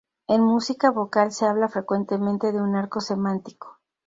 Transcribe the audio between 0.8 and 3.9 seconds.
vocal se habla frecuentemente de un arco semántico.